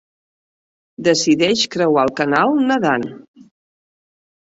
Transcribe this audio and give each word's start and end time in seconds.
Decideix 1.09 1.63
creuar 1.77 2.07
el 2.07 2.17
canal 2.25 2.59
nedant. 2.73 3.09